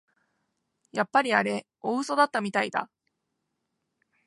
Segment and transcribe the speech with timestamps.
[0.93, 2.89] やっぱりあれ大うそだったみたいだ